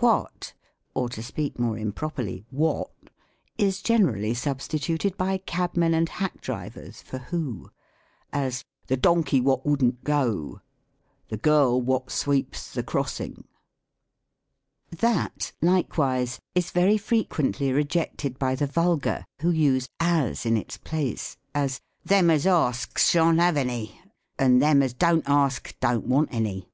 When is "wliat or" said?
0.00-1.08